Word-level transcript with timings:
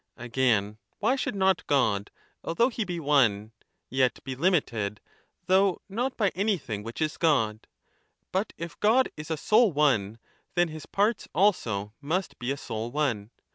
Again, 0.17 0.79
why 0.97 1.15
should 1.15 1.35
not 1.35 1.67
God, 1.67 2.09
although 2.43 2.69
he 2.69 2.83
be 2.85 2.99
one, 2.99 3.51
yet 3.87 4.17
be 4.23 4.35
limited, 4.35 4.99
though 5.45 5.79
not 5.87 6.17
by 6.17 6.29
any 6.29 6.53
978 6.53 6.53
b 6.55 6.65
thing 6.65 6.83
which 6.83 7.01
is 7.03 7.17
God. 7.17 7.67
But 8.31 8.51
if 8.57 8.79
God 8.79 9.09
is 9.15 9.29
a 9.29 9.37
sole 9.37 9.71
one, 9.71 10.17
then 10.55 10.69
his 10.69 10.87
parts 10.87 11.27
also 11.35 11.93
must 12.01 12.39
be 12.39 12.51
a 12.51 12.57
sole 12.57 12.89
one. 12.91 13.29